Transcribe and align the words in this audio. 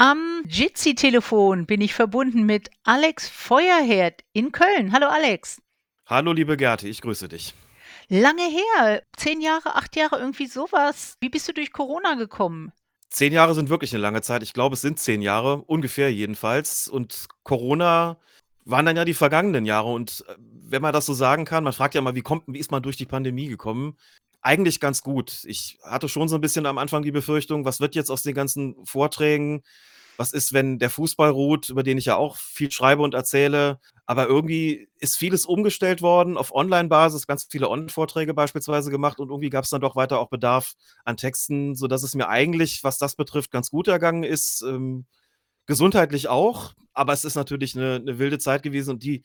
Am 0.00 0.44
Jitsi-Telefon 0.46 1.66
bin 1.66 1.80
ich 1.80 1.92
verbunden 1.92 2.44
mit 2.44 2.70
Alex 2.84 3.28
Feuerherd 3.28 4.22
in 4.32 4.52
Köln. 4.52 4.92
Hallo 4.92 5.08
Alex. 5.08 5.60
Hallo 6.06 6.32
liebe 6.32 6.56
Gerti, 6.56 6.86
ich 6.86 7.00
grüße 7.00 7.26
dich. 7.26 7.52
Lange 8.08 8.44
her, 8.44 9.02
zehn 9.16 9.40
Jahre, 9.40 9.74
acht 9.74 9.96
Jahre, 9.96 10.20
irgendwie 10.20 10.46
sowas. 10.46 11.16
Wie 11.18 11.28
bist 11.28 11.48
du 11.48 11.52
durch 11.52 11.72
Corona 11.72 12.14
gekommen? 12.14 12.70
Zehn 13.10 13.32
Jahre 13.32 13.56
sind 13.56 13.70
wirklich 13.70 13.92
eine 13.92 14.00
lange 14.00 14.22
Zeit. 14.22 14.44
Ich 14.44 14.52
glaube, 14.52 14.74
es 14.74 14.82
sind 14.82 15.00
zehn 15.00 15.20
Jahre, 15.20 15.62
ungefähr 15.62 16.12
jedenfalls. 16.12 16.86
Und 16.86 17.26
Corona 17.42 18.20
waren 18.64 18.86
dann 18.86 18.96
ja 18.96 19.04
die 19.04 19.14
vergangenen 19.14 19.66
Jahre. 19.66 19.88
Und 19.92 20.24
äh, 20.28 20.34
wenn 20.38 20.80
man 20.80 20.92
das 20.92 21.06
so 21.06 21.12
sagen 21.12 21.44
kann, 21.44 21.64
man 21.64 21.72
fragt 21.72 21.96
ja 21.96 22.02
mal, 22.02 22.14
wie 22.14 22.22
kommt, 22.22 22.44
wie 22.46 22.60
ist 22.60 22.70
man 22.70 22.84
durch 22.84 22.98
die 22.98 23.06
Pandemie 23.06 23.48
gekommen? 23.48 23.96
Eigentlich 24.40 24.78
ganz 24.80 25.02
gut. 25.02 25.44
Ich 25.44 25.78
hatte 25.82 26.08
schon 26.08 26.28
so 26.28 26.36
ein 26.36 26.40
bisschen 26.40 26.66
am 26.66 26.78
Anfang 26.78 27.02
die 27.02 27.10
Befürchtung, 27.10 27.64
was 27.64 27.80
wird 27.80 27.94
jetzt 27.94 28.10
aus 28.10 28.22
den 28.22 28.34
ganzen 28.34 28.76
Vorträgen? 28.86 29.62
Was 30.16 30.32
ist, 30.32 30.52
wenn 30.52 30.78
der 30.78 30.90
Fußball 30.90 31.30
ruht, 31.30 31.70
über 31.70 31.82
den 31.82 31.98
ich 31.98 32.06
ja 32.06 32.16
auch 32.16 32.36
viel 32.36 32.70
schreibe 32.70 33.02
und 33.02 33.14
erzähle? 33.14 33.78
Aber 34.06 34.26
irgendwie 34.26 34.88
ist 34.98 35.16
vieles 35.16 35.44
umgestellt 35.44 36.02
worden 36.02 36.36
auf 36.36 36.54
Online-Basis, 36.54 37.26
ganz 37.26 37.46
viele 37.50 37.68
Online-Vorträge 37.68 38.34
beispielsweise 38.34 38.90
gemacht 38.90 39.18
und 39.20 39.28
irgendwie 39.30 39.50
gab 39.50 39.64
es 39.64 39.70
dann 39.70 39.80
doch 39.80 39.96
weiter 39.96 40.18
auch 40.20 40.28
Bedarf 40.28 40.74
an 41.04 41.16
Texten, 41.16 41.74
sodass 41.76 42.02
es 42.02 42.14
mir 42.14 42.28
eigentlich, 42.28 42.82
was 42.84 42.98
das 42.98 43.16
betrifft, 43.16 43.50
ganz 43.50 43.70
gut 43.70 43.88
ergangen 43.88 44.24
ist. 44.24 44.62
Ähm, 44.62 45.06
gesundheitlich 45.66 46.28
auch, 46.28 46.74
aber 46.94 47.12
es 47.12 47.24
ist 47.24 47.34
natürlich 47.36 47.76
eine, 47.76 47.96
eine 47.96 48.18
wilde 48.18 48.38
Zeit 48.38 48.62
gewesen 48.62 48.90
und 48.92 49.02
die 49.04 49.22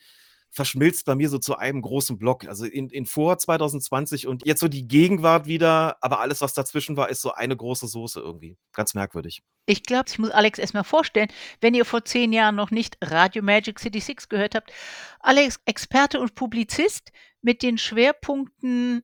verschmilzt 0.54 1.06
bei 1.06 1.16
mir 1.16 1.30
so 1.30 1.40
zu 1.40 1.58
einem 1.58 1.82
großen 1.82 2.18
Block. 2.18 2.48
Also 2.48 2.66
in, 2.66 2.90
in 2.90 3.06
vor 3.06 3.38
2020 3.38 4.28
und 4.28 4.46
jetzt 4.46 4.60
so 4.60 4.68
die 4.68 4.88
Gegenwart 4.88 5.48
wieder, 5.48 5.98
aber 6.00 6.20
alles, 6.20 6.42
was 6.42 6.54
dazwischen 6.54 6.96
war, 6.96 7.10
ist 7.10 7.22
so 7.22 7.34
eine 7.34 7.58
große 7.58 7.88
Soße 7.88 8.20
irgendwie. 8.20 8.56
Ganz 8.72 8.94
merkwürdig. 8.94 9.42
Ich 9.66 9.84
glaube, 9.84 10.06
ich 10.10 10.20
muss 10.20 10.30
Alex 10.30 10.60
erstmal 10.60 10.84
vorstellen, 10.84 11.30
wenn 11.60 11.74
ihr 11.74 11.86
vor 11.86 12.06
zehn 12.06 12.32
Jahren 12.32 12.56
noch 12.56 12.70
nicht 12.70 12.98
Radio 13.02 13.42
Magic 13.42 13.80
City 13.80 14.00
6 14.00 14.30
gehört 14.30 14.54
habt. 14.54 14.72
Alex, 15.20 15.60
Experte 15.66 16.20
und 16.20 16.36
Publizist 16.36 17.12
mit 17.42 17.64
den 17.64 17.80
Schwerpunkten 17.80 19.02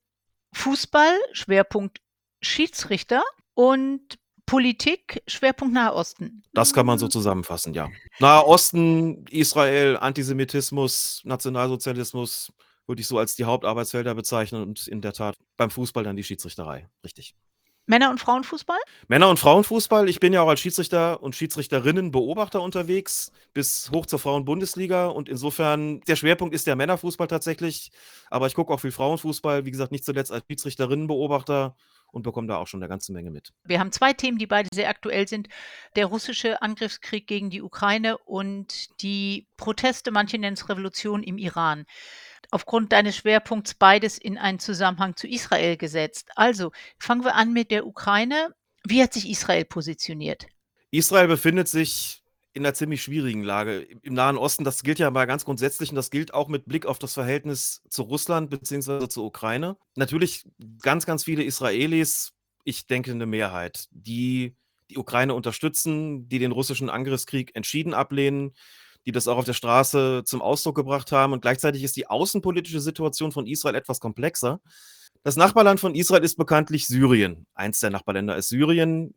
Fußball, 0.53 1.17
Schwerpunkt 1.33 1.99
Schiedsrichter 2.41 3.23
und 3.55 4.19
Politik, 4.49 5.21
Schwerpunkt 5.27 5.75
Nahosten. 5.75 6.43
Das 6.53 6.73
kann 6.73 6.85
man 6.87 6.97
so 6.97 7.07
zusammenfassen, 7.07 7.75
ja. 7.75 7.87
Nahosten, 8.17 9.25
Israel, 9.29 9.95
Antisemitismus, 9.97 11.21
Nationalsozialismus 11.23 12.51
würde 12.87 13.01
ich 13.01 13.07
so 13.07 13.19
als 13.19 13.35
die 13.35 13.45
Hauptarbeitsfelder 13.45 14.15
bezeichnen 14.15 14.63
und 14.63 14.87
in 14.87 15.01
der 15.01 15.13
Tat 15.13 15.37
beim 15.55 15.69
Fußball 15.69 16.03
dann 16.03 16.15
die 16.15 16.23
Schiedsrichterei. 16.23 16.89
Richtig. 17.03 17.35
Männer- 17.85 18.09
und 18.09 18.19
Frauenfußball? 18.19 18.77
Männer- 19.07 19.29
und 19.29 19.37
Frauenfußball. 19.37 20.09
Ich 20.09 20.19
bin 20.19 20.33
ja 20.33 20.41
auch 20.41 20.49
als 20.49 20.59
Schiedsrichter 20.59 21.21
und 21.23 21.35
Schiedsrichterinnen 21.35 22.11
Beobachter 22.11 22.61
unterwegs, 22.61 23.31
bis 23.53 23.89
hoch 23.91 24.05
zur 24.05 24.19
Frauen-Bundesliga. 24.19 25.07
Und 25.07 25.29
insofern, 25.29 26.01
der 26.01 26.15
Schwerpunkt 26.15 26.53
ist 26.53 26.67
der 26.67 26.75
Männerfußball 26.75 27.27
tatsächlich. 27.27 27.91
Aber 28.29 28.45
ich 28.45 28.53
gucke 28.53 28.71
auch 28.73 28.79
viel 28.79 28.91
Frauenfußball, 28.91 29.65
wie 29.65 29.71
gesagt, 29.71 29.91
nicht 29.91 30.05
zuletzt 30.05 30.31
als 30.31 30.45
Schiedsrichterinnenbeobachter 30.47 31.75
und 32.11 32.23
bekomme 32.23 32.47
da 32.47 32.57
auch 32.57 32.67
schon 32.67 32.81
eine 32.81 32.89
ganze 32.89 33.11
Menge 33.13 33.31
mit. 33.31 33.51
Wir 33.63 33.79
haben 33.79 33.91
zwei 33.91 34.13
Themen, 34.13 34.37
die 34.37 34.47
beide 34.47 34.69
sehr 34.73 34.89
aktuell 34.89 35.27
sind. 35.27 35.49
Der 35.95 36.05
russische 36.05 36.61
Angriffskrieg 36.61 37.27
gegen 37.27 37.49
die 37.49 37.61
Ukraine 37.61 38.17
und 38.17 39.01
die 39.01 39.47
Proteste, 39.57 40.11
manche 40.11 40.37
nennen 40.37 40.55
es 40.55 40.69
Revolution 40.69 41.23
im 41.23 41.37
Iran. 41.37 41.85
Aufgrund 42.51 42.91
deines 42.91 43.15
Schwerpunkts 43.17 43.75
beides 43.75 44.17
in 44.17 44.37
einen 44.37 44.59
Zusammenhang 44.59 45.15
zu 45.15 45.27
Israel 45.27 45.77
gesetzt. 45.77 46.29
Also 46.35 46.71
fangen 46.97 47.23
wir 47.23 47.35
an 47.35 47.53
mit 47.53 47.69
der 47.69 47.85
Ukraine. 47.85 48.55
Wie 48.83 49.03
hat 49.03 49.13
sich 49.13 49.29
Israel 49.29 49.65
positioniert? 49.65 50.47
Israel 50.91 51.27
befindet 51.27 51.67
sich 51.67 52.23
in 52.59 52.65
einer 52.65 52.73
ziemlich 52.73 53.01
schwierigen 53.01 53.43
Lage 53.43 53.81
im 54.01 54.13
Nahen 54.13 54.37
Osten. 54.37 54.63
Das 54.63 54.83
gilt 54.83 54.99
ja 54.99 55.09
mal 55.09 55.25
ganz 55.25 55.45
grundsätzlich 55.45 55.89
und 55.89 55.95
das 55.95 56.11
gilt 56.11 56.33
auch 56.33 56.47
mit 56.47 56.65
Blick 56.65 56.85
auf 56.85 56.99
das 56.99 57.13
Verhältnis 57.13 57.81
zu 57.89 58.03
Russland 58.03 58.49
bzw. 58.49 59.07
zur 59.07 59.25
Ukraine. 59.25 59.77
Natürlich 59.95 60.45
ganz, 60.81 61.05
ganz 61.05 61.23
viele 61.23 61.43
Israelis, 61.43 62.33
ich 62.63 62.85
denke 62.87 63.11
eine 63.11 63.25
Mehrheit, 63.25 63.85
die 63.91 64.55
die 64.89 64.97
Ukraine 64.97 65.33
unterstützen, 65.33 66.27
die 66.29 66.39
den 66.39 66.51
russischen 66.51 66.89
Angriffskrieg 66.89 67.55
entschieden 67.55 67.93
ablehnen, 67.93 68.55
die 69.05 69.11
das 69.11 69.27
auch 69.27 69.37
auf 69.37 69.45
der 69.45 69.53
Straße 69.53 70.23
zum 70.25 70.41
Ausdruck 70.41 70.75
gebracht 70.75 71.11
haben. 71.11 71.33
Und 71.33 71.41
gleichzeitig 71.41 71.83
ist 71.83 71.95
die 71.95 72.07
außenpolitische 72.07 72.81
Situation 72.81 73.31
von 73.31 73.47
Israel 73.47 73.75
etwas 73.75 73.99
komplexer. 73.99 74.61
Das 75.23 75.35
Nachbarland 75.35 75.79
von 75.79 75.95
Israel 75.95 76.23
ist 76.23 76.37
bekanntlich 76.37 76.87
Syrien. 76.87 77.45
Eins 77.53 77.79
der 77.79 77.89
Nachbarländer 77.89 78.35
ist 78.35 78.49
Syrien 78.49 79.13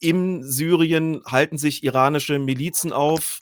in 0.00 0.42
Syrien 0.42 1.22
halten 1.26 1.58
sich 1.58 1.84
iranische 1.84 2.38
Milizen 2.38 2.92
auf. 2.92 3.40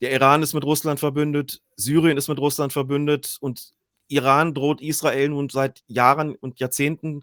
Der 0.00 0.12
Iran 0.12 0.42
ist 0.42 0.54
mit 0.54 0.64
Russland 0.64 1.00
verbündet, 1.00 1.62
Syrien 1.76 2.18
ist 2.18 2.28
mit 2.28 2.38
Russland 2.38 2.72
verbündet 2.72 3.36
und 3.40 3.72
Iran 4.08 4.54
droht 4.54 4.80
Israel 4.80 5.30
nun 5.30 5.48
seit 5.48 5.82
Jahren 5.86 6.34
und 6.34 6.60
Jahrzehnten 6.60 7.22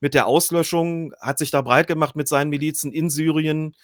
mit 0.00 0.14
der 0.14 0.26
Auslöschung, 0.26 1.14
hat 1.20 1.38
sich 1.38 1.50
da 1.50 1.62
breit 1.62 1.86
gemacht 1.86 2.16
mit 2.16 2.28
seinen 2.28 2.50
Milizen 2.50 2.92
in 2.92 3.10
Syrien. 3.10 3.74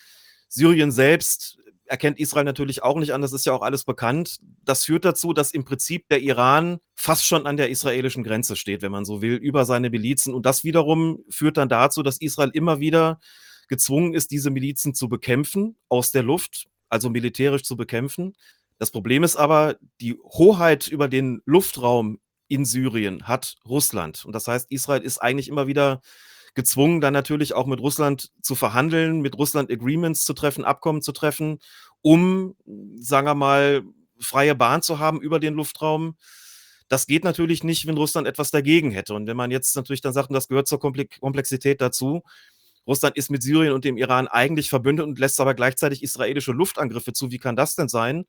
Syrien 0.48 0.90
selbst 0.90 1.58
erkennt 1.84 2.18
Israel 2.18 2.44
natürlich 2.44 2.82
auch 2.82 2.98
nicht 2.98 3.12
an, 3.12 3.22
das 3.22 3.32
ist 3.32 3.46
ja 3.46 3.52
auch 3.52 3.62
alles 3.62 3.84
bekannt. 3.84 4.38
Das 4.64 4.84
führt 4.84 5.04
dazu, 5.04 5.32
dass 5.32 5.52
im 5.52 5.64
Prinzip 5.64 6.08
der 6.08 6.20
Iran 6.20 6.80
fast 6.94 7.24
schon 7.24 7.46
an 7.46 7.56
der 7.56 7.70
israelischen 7.70 8.24
Grenze 8.24 8.56
steht, 8.56 8.82
wenn 8.82 8.92
man 8.92 9.04
so 9.04 9.22
will, 9.22 9.34
über 9.34 9.64
seine 9.64 9.90
Milizen. 9.90 10.34
Und 10.34 10.46
das 10.46 10.64
wiederum 10.64 11.24
führt 11.30 11.56
dann 11.56 11.68
dazu, 11.68 12.02
dass 12.02 12.20
Israel 12.20 12.50
immer 12.52 12.80
wieder 12.80 13.20
gezwungen 13.68 14.14
ist, 14.14 14.30
diese 14.30 14.50
Milizen 14.50 14.94
zu 14.94 15.08
bekämpfen, 15.08 15.76
aus 15.88 16.10
der 16.10 16.22
Luft, 16.22 16.68
also 16.88 17.10
militärisch 17.10 17.62
zu 17.62 17.76
bekämpfen. 17.76 18.34
Das 18.78 18.90
Problem 18.90 19.22
ist 19.24 19.36
aber, 19.36 19.76
die 20.00 20.16
Hoheit 20.22 20.88
über 20.88 21.08
den 21.08 21.42
Luftraum 21.44 22.20
in 22.48 22.64
Syrien 22.64 23.28
hat 23.28 23.56
Russland. 23.66 24.24
Und 24.24 24.32
das 24.32 24.48
heißt, 24.48 24.70
Israel 24.70 25.02
ist 25.02 25.18
eigentlich 25.18 25.48
immer 25.48 25.66
wieder 25.66 26.00
gezwungen, 26.54 27.00
dann 27.00 27.12
natürlich 27.12 27.54
auch 27.54 27.66
mit 27.66 27.80
Russland 27.80 28.30
zu 28.42 28.54
verhandeln, 28.54 29.20
mit 29.20 29.36
Russland 29.36 29.70
Agreements 29.70 30.24
zu 30.24 30.32
treffen, 30.32 30.64
Abkommen 30.64 31.02
zu 31.02 31.12
treffen, 31.12 31.58
um, 32.00 32.56
sagen 32.96 33.26
wir 33.26 33.34
mal, 33.34 33.82
freie 34.18 34.54
Bahn 34.54 34.82
zu 34.82 34.98
haben 34.98 35.20
über 35.20 35.40
den 35.40 35.54
Luftraum. 35.54 36.16
Das 36.88 37.06
geht 37.06 37.22
natürlich 37.22 37.64
nicht, 37.64 37.86
wenn 37.86 37.96
Russland 37.96 38.26
etwas 38.26 38.50
dagegen 38.50 38.90
hätte. 38.90 39.14
Und 39.14 39.26
wenn 39.26 39.36
man 39.36 39.50
jetzt 39.50 39.76
natürlich 39.76 40.00
dann 40.00 40.14
sagt, 40.14 40.30
und 40.30 40.34
das 40.34 40.48
gehört 40.48 40.68
zur 40.68 40.80
Komplexität 40.80 41.80
dazu, 41.80 42.22
Russland 42.88 43.16
ist 43.16 43.30
mit 43.30 43.42
Syrien 43.42 43.74
und 43.74 43.84
dem 43.84 43.98
Iran 43.98 44.26
eigentlich 44.28 44.70
verbündet 44.70 45.06
und 45.06 45.18
lässt 45.18 45.38
aber 45.40 45.54
gleichzeitig 45.54 46.02
israelische 46.02 46.52
Luftangriffe 46.52 47.12
zu. 47.12 47.30
Wie 47.30 47.38
kann 47.38 47.54
das 47.54 47.76
denn 47.76 47.88
sein? 47.88 48.24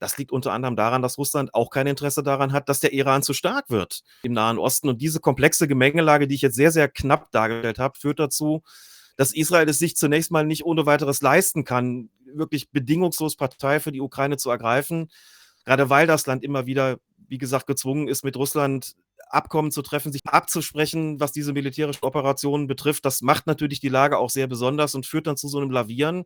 Das 0.00 0.18
liegt 0.18 0.32
unter 0.32 0.52
anderem 0.52 0.74
daran, 0.74 1.00
dass 1.00 1.16
Russland 1.16 1.54
auch 1.54 1.70
kein 1.70 1.86
Interesse 1.86 2.24
daran 2.24 2.52
hat, 2.52 2.68
dass 2.68 2.80
der 2.80 2.92
Iran 2.92 3.22
zu 3.22 3.32
stark 3.32 3.70
wird 3.70 4.02
im 4.24 4.32
Nahen 4.32 4.58
Osten. 4.58 4.88
Und 4.88 5.00
diese 5.00 5.20
komplexe 5.20 5.68
Gemengelage, 5.68 6.26
die 6.26 6.34
ich 6.34 6.42
jetzt 6.42 6.56
sehr, 6.56 6.72
sehr 6.72 6.88
knapp 6.88 7.30
dargestellt 7.30 7.78
habe, 7.78 7.96
führt 7.96 8.18
dazu, 8.18 8.64
dass 9.16 9.32
Israel 9.32 9.68
es 9.68 9.78
sich 9.78 9.96
zunächst 9.96 10.32
mal 10.32 10.44
nicht 10.44 10.64
ohne 10.64 10.86
weiteres 10.86 11.22
leisten 11.22 11.64
kann, 11.64 12.10
wirklich 12.26 12.70
bedingungslos 12.70 13.36
Partei 13.36 13.78
für 13.78 13.92
die 13.92 14.00
Ukraine 14.00 14.36
zu 14.36 14.50
ergreifen. 14.50 15.08
Gerade 15.64 15.88
weil 15.88 16.08
das 16.08 16.26
Land 16.26 16.42
immer 16.42 16.66
wieder, 16.66 16.98
wie 17.28 17.38
gesagt, 17.38 17.68
gezwungen 17.68 18.08
ist, 18.08 18.24
mit 18.24 18.36
Russland 18.36 18.96
Abkommen 19.28 19.70
zu 19.70 19.82
treffen, 19.82 20.12
sich 20.12 20.22
abzusprechen, 20.26 21.20
was 21.20 21.32
diese 21.32 21.52
militärischen 21.52 22.04
Operationen 22.04 22.66
betrifft. 22.66 23.04
Das 23.04 23.22
macht 23.22 23.46
natürlich 23.46 23.80
die 23.80 23.88
Lage 23.88 24.18
auch 24.18 24.30
sehr 24.30 24.46
besonders 24.46 24.94
und 24.94 25.06
führt 25.06 25.26
dann 25.26 25.36
zu 25.36 25.48
so 25.48 25.58
einem 25.58 25.70
Lavieren, 25.70 26.24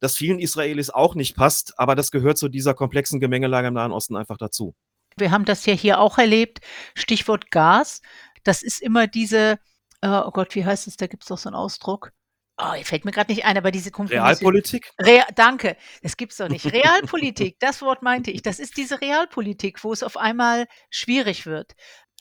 das 0.00 0.16
vielen 0.16 0.38
Israelis 0.38 0.90
auch 0.90 1.14
nicht 1.14 1.36
passt, 1.36 1.78
aber 1.78 1.94
das 1.94 2.10
gehört 2.10 2.38
zu 2.38 2.48
dieser 2.48 2.74
komplexen 2.74 3.20
Gemengelage 3.20 3.68
im 3.68 3.74
Nahen 3.74 3.92
Osten 3.92 4.16
einfach 4.16 4.36
dazu. 4.36 4.74
Wir 5.16 5.30
haben 5.30 5.46
das 5.46 5.64
ja 5.64 5.72
hier 5.72 5.98
auch 5.98 6.18
erlebt. 6.18 6.60
Stichwort 6.94 7.50
Gas. 7.50 8.02
Das 8.44 8.62
ist 8.62 8.82
immer 8.82 9.06
diese, 9.06 9.58
äh, 10.02 10.08
oh 10.08 10.30
Gott, 10.30 10.54
wie 10.54 10.64
heißt 10.64 10.86
es? 10.86 10.96
Da 10.96 11.06
gibt 11.06 11.22
es 11.22 11.28
doch 11.28 11.38
so 11.38 11.48
einen 11.48 11.56
Ausdruck. 11.56 12.12
Oh, 12.58 12.72
fällt 12.84 13.04
mir 13.04 13.10
gerade 13.10 13.30
nicht 13.30 13.44
ein, 13.44 13.58
aber 13.58 13.70
diese 13.70 13.90
Konflikt. 13.90 14.22
Realpolitik? 14.22 14.90
Real, 14.98 15.26
danke, 15.34 15.76
das 16.02 16.16
gibt's 16.16 16.38
doch 16.38 16.48
nicht. 16.48 16.64
Realpolitik, 16.72 17.58
das 17.60 17.82
Wort 17.82 18.02
meinte 18.02 18.30
ich. 18.30 18.40
Das 18.40 18.58
ist 18.58 18.78
diese 18.78 19.02
Realpolitik, 19.02 19.84
wo 19.84 19.92
es 19.92 20.02
auf 20.02 20.16
einmal 20.16 20.66
schwierig 20.88 21.44
wird. 21.44 21.74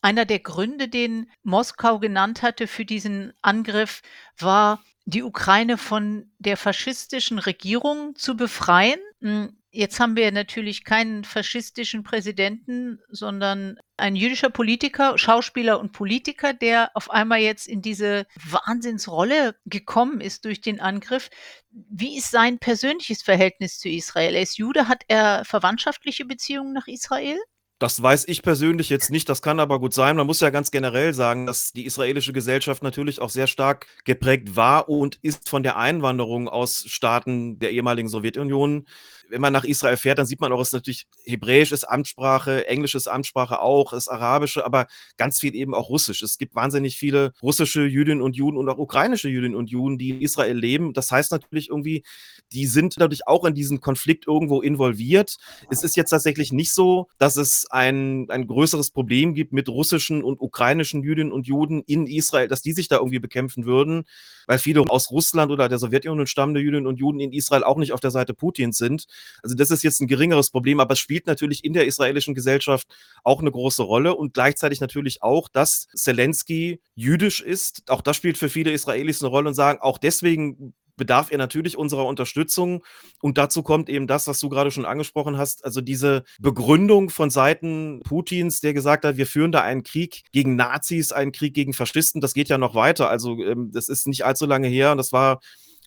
Einer 0.06 0.26
der 0.26 0.38
Gründe, 0.38 0.88
den 0.88 1.32
Moskau 1.42 1.98
genannt 1.98 2.44
hatte 2.44 2.68
für 2.68 2.86
diesen 2.86 3.34
Angriff, 3.42 4.04
war, 4.38 4.84
die 5.06 5.24
Ukraine 5.24 5.80
von 5.80 6.32
der 6.38 6.58
faschistischen 6.58 7.40
Regierung 7.40 8.16
zu 8.16 8.38
befreien. 8.38 9.00
Hm, 9.22 9.58
jetzt 9.72 10.00
haben 10.00 10.16
wir 10.16 10.32
natürlich 10.32 10.84
keinen 10.84 11.24
faschistischen 11.24 12.04
Präsidenten, 12.04 13.00
sondern 13.10 13.80
ein 13.98 14.16
jüdischer 14.16 14.52
Politiker, 14.52 15.18
Schauspieler 15.18 15.80
und 15.80 15.92
Politiker, 15.92 16.54
der 16.54 16.92
auf 16.94 17.10
einmal 17.10 17.40
jetzt 17.40 17.68
in 17.68 17.82
diese 17.82 18.28
Wahnsinnsrolle 18.48 19.56
gekommen 19.66 20.22
ist 20.22 20.46
durch 20.46 20.62
den 20.62 20.80
Angriff. 20.80 21.32
Wie 21.72 22.16
ist 22.16 22.30
sein 22.30 22.60
persönliches 22.60 23.24
Verhältnis 23.24 23.80
zu 23.80 23.90
Israel? 23.90 24.36
Er 24.36 24.44
ist 24.44 24.60
Jude, 24.60 24.88
hat 24.88 25.04
er 25.08 25.46
verwandtschaftliche 25.46 26.26
Beziehungen 26.26 26.74
nach 26.74 26.86
Israel? 26.86 27.40
Das 27.78 28.02
weiß 28.02 28.30
ich 28.30 28.42
persönlich 28.42 28.90
jetzt 28.90 29.12
nicht, 29.12 29.28
das 29.28 29.42
kann 29.42 29.60
aber 29.60 29.82
gut 29.82 29.94
sein. 29.94 30.16
Man 30.16 30.28
muss 30.28 30.40
ja 30.40 30.50
ganz 30.50 30.72
generell 30.72 31.14
sagen, 31.14 31.46
dass 31.46 31.74
die 31.74 31.86
israelische 31.86 32.32
Gesellschaft 32.32 32.82
natürlich 32.84 33.20
auch 33.20 33.30
sehr 33.30 33.48
stark 33.48 33.88
geprägt 34.06 34.56
war 34.56 34.88
und 34.88 35.20
ist 35.22 35.50
von 35.50 35.62
der 35.62 35.76
Einwanderung 35.76 36.48
aus 36.48 36.86
Staaten 36.88 37.60
der 37.60 37.72
ehemaligen 37.72 38.08
Sowjetunion 38.08 38.86
wenn 39.30 39.42
man 39.42 39.54
nach 39.54 39.64
Israel 39.64 39.98
fährt, 39.98 40.20
dann 40.20 40.26
sieht 40.26 40.42
man 40.42 40.52
auch, 40.52 40.62
es 40.62 40.72
natürlich 40.72 41.08
Hebräisch 41.26 41.72
ist 41.72 41.84
Amtssprache, 41.84 42.68
Englisch 42.68 42.96
ist 42.96 43.08
Amtssprache 43.08 43.60
auch, 43.60 43.94
ist 43.94 44.08
Arabische, 44.08 44.66
aber 44.66 44.88
ganz 45.18 45.40
viel 45.40 45.56
eben 45.56 45.74
auch 45.74 45.90
Russisch. 45.90 46.22
Es 46.22 46.38
gibt 46.38 46.56
wahnsinnig 46.56 46.98
viele 46.98 47.34
russische 47.42 47.86
Jüdinnen 47.86 48.22
und 48.22 48.36
Juden 48.36 48.58
und 48.58 48.70
auch 48.70 48.78
ukrainische 48.78 49.30
Jüdinnen 49.30 49.56
und 49.56 49.70
Juden, 49.70 49.98
die 49.98 50.12
in 50.12 50.22
Israel 50.22 50.58
leben. 50.58 50.94
Das 50.94 51.12
heißt 51.12 51.32
natürlich 51.32 51.70
irgendwie, 51.70 52.04
die 52.52 52.68
sind 52.68 53.00
dadurch 53.00 53.28
auch 53.28 53.46
in 53.46 53.56
diesen 53.56 53.82
Konflikt 53.82 54.28
irgendwo 54.28 54.62
involviert. 54.62 55.38
Es 55.70 55.84
ist 55.84 55.96
jetzt 55.96 56.10
tatsächlich 56.12 56.52
nicht 56.52 56.74
so, 56.74 57.08
dass 57.18 57.38
es 57.38 57.66
ein, 57.70 58.30
ein 58.30 58.48
größeres 58.48 58.92
Problem 58.92 59.34
gibt 59.34 59.54
mit 59.54 59.70
russischen 59.70 60.24
und 60.24 60.40
ukrainischen 60.40 61.04
Jüdinnen 61.04 61.32
und 61.32 61.48
Juden 61.48 61.82
in 61.84 62.08
Israel, 62.08 62.48
dass 62.48 62.62
die 62.62 62.74
sich 62.74 62.88
da 62.88 62.98
irgendwie 62.98 63.20
bekämpfen 63.20 63.66
würden, 63.66 64.06
weil 64.48 64.60
viele 64.60 64.82
aus 64.82 65.12
Russland 65.12 65.52
oder 65.52 65.70
der 65.70 65.80
Sowjetunion 65.80 66.28
stammende 66.28 66.60
Jüdinnen 66.60 66.88
und 66.88 67.00
Juden 67.00 67.20
in 67.20 67.32
Israel 67.32 67.64
auch 67.64 67.78
nicht 67.78 67.94
auf 67.94 68.00
der 68.00 68.12
Seite 68.12 68.34
Putins 68.34 68.78
sind. 68.78 69.06
Also 69.44 69.56
das 69.56 69.72
ist 69.72 69.84
jetzt 69.84 70.02
ein 70.02 70.08
geringeres 70.08 70.50
Problem, 70.50 70.80
aber 70.80 70.94
es 70.94 71.00
spielt 71.00 71.28
natürlich 71.28 71.64
in 71.64 71.74
der 71.74 71.86
israelischen 71.86 72.36
Gesellschaft 72.36 72.88
auch 73.24 73.42
eine 73.42 73.52
große 73.52 73.84
Rolle 73.84 74.16
und 74.16 74.34
gleichzeitig 74.34 74.82
natürlich 74.82 75.24
auch, 75.24 75.50
dass 75.50 75.88
Zelensky 75.96 76.82
jüdisch 76.96 77.42
ist. 77.42 77.90
Auch 77.90 78.02
das 78.02 78.18
spielt 78.18 78.38
für 78.38 78.50
viele 78.50 78.72
Israelis 78.72 79.22
eine 79.22 79.30
Rolle 79.30 79.50
und 79.50 79.56
sagen, 79.56 79.80
auch 79.82 79.98
deswegen 79.98 80.74
bedarf 80.98 81.32
er 81.32 81.38
natürlich 81.38 81.78
unserer 81.78 82.06
Unterstützung. 82.06 82.84
Und 83.22 83.38
dazu 83.38 83.64
kommt 83.64 83.90
eben 83.90 84.08
das, 84.08 84.28
was 84.28 84.40
du 84.40 84.50
gerade 84.50 84.72
schon 84.72 84.86
angesprochen 84.86 85.38
hast, 85.38 85.66
also 85.66 85.82
diese 85.82 86.24
Begründung 86.40 87.10
von 87.10 87.30
Seiten 87.30 88.02
Putins, 88.04 88.62
der 88.62 88.74
gesagt 88.74 89.06
hat, 89.06 89.18
wir 89.18 89.28
führen 89.28 89.52
da 89.52 89.62
einen 89.62 89.84
Krieg 89.84 90.24
gegen 90.32 90.56
Nazis, 90.56 91.12
einen 91.12 91.32
Krieg 91.32 91.54
gegen 91.54 91.74
Faschisten. 91.74 92.22
Das 92.22 92.34
geht 92.34 92.50
ja 92.50 92.58
noch 92.58 92.76
weiter. 92.76 93.10
Also 93.10 93.38
ähm, 93.44 93.72
das 93.74 93.90
ist 93.90 94.08
nicht 94.08 94.26
allzu 94.26 94.46
lange 94.46 94.68
her. 94.68 94.92
Und 94.92 94.98
das 94.98 95.12
war 95.12 95.40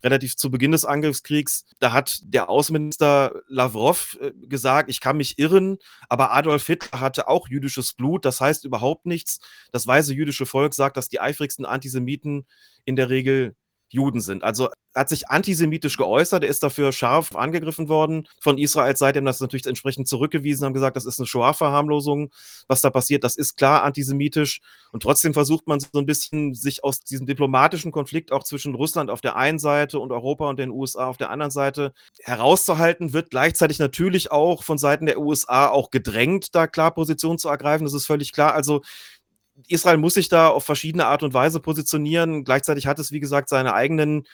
relativ 0.02 0.36
zu 0.36 0.50
Beginn 0.50 0.72
des 0.72 0.84
Angriffskriegs, 0.84 1.64
da 1.80 1.92
hat 1.92 2.20
der 2.22 2.48
Außenminister 2.48 3.42
Lavrov 3.48 4.18
äh, 4.20 4.32
gesagt, 4.46 4.90
ich 4.90 5.00
kann 5.00 5.16
mich 5.16 5.38
irren, 5.38 5.78
aber 6.08 6.32
Adolf 6.32 6.66
Hitler 6.66 7.00
hatte 7.00 7.28
auch 7.28 7.48
jüdisches 7.48 7.94
Blut, 7.94 8.24
das 8.24 8.40
heißt 8.40 8.64
überhaupt 8.64 9.06
nichts. 9.06 9.40
Das 9.72 9.86
weise 9.86 10.14
jüdische 10.14 10.46
Volk 10.46 10.74
sagt, 10.74 10.96
dass 10.96 11.08
die 11.08 11.20
eifrigsten 11.20 11.64
Antisemiten 11.64 12.46
in 12.84 12.96
der 12.96 13.10
Regel 13.10 13.56
Juden 13.90 14.20
sind. 14.20 14.44
Also 14.44 14.68
hat 14.94 15.08
sich 15.08 15.28
antisemitisch 15.30 15.96
geäußert, 15.96 16.42
er 16.42 16.48
ist 16.48 16.62
dafür 16.62 16.92
scharf 16.92 17.34
angegriffen 17.36 17.88
worden 17.88 18.26
von 18.40 18.58
Israel, 18.58 18.96
seitdem 18.96 19.24
das 19.24 19.40
natürlich 19.40 19.66
entsprechend 19.66 20.08
zurückgewiesen, 20.08 20.64
haben 20.64 20.74
gesagt, 20.74 20.96
das 20.96 21.04
ist 21.06 21.18
eine 21.20 21.26
Shoah-Verharmlosung, 21.26 22.30
was 22.66 22.80
da 22.80 22.90
passiert, 22.90 23.24
das 23.24 23.36
ist 23.36 23.56
klar 23.56 23.84
antisemitisch. 23.84 24.60
Und 24.90 25.02
trotzdem 25.02 25.34
versucht 25.34 25.66
man 25.66 25.80
so 25.80 25.88
ein 25.94 26.06
bisschen, 26.06 26.54
sich 26.54 26.82
aus 26.82 27.00
diesem 27.00 27.26
diplomatischen 27.26 27.92
Konflikt 27.92 28.32
auch 28.32 28.42
zwischen 28.42 28.74
Russland 28.74 29.10
auf 29.10 29.20
der 29.20 29.36
einen 29.36 29.58
Seite 29.58 30.00
und 30.00 30.10
Europa 30.10 30.48
und 30.48 30.58
den 30.58 30.70
USA 30.70 31.06
auf 31.06 31.16
der 31.16 31.30
anderen 31.30 31.50
Seite 31.50 31.92
herauszuhalten, 32.22 33.12
wird 33.12 33.30
gleichzeitig 33.30 33.78
natürlich 33.78 34.32
auch 34.32 34.64
von 34.64 34.78
Seiten 34.78 35.06
der 35.06 35.20
USA 35.20 35.68
auch 35.68 35.90
gedrängt, 35.90 36.54
da 36.54 36.66
klar 36.66 36.92
Position 36.92 37.38
zu 37.38 37.48
ergreifen, 37.48 37.84
das 37.84 37.94
ist 37.94 38.06
völlig 38.06 38.32
klar, 38.32 38.54
also 38.54 38.82
Israel 39.66 39.96
muss 39.96 40.14
sich 40.14 40.28
da 40.28 40.48
auf 40.48 40.64
verschiedene 40.64 41.06
Art 41.06 41.22
und 41.22 41.34
Weise 41.34 41.60
positionieren. 41.60 42.44
Gleichzeitig 42.44 42.86
hat 42.86 42.98
es, 42.98 43.12
wie 43.12 43.20
gesagt, 43.20 43.48
seine 43.48 43.74
eigenen 43.74 44.26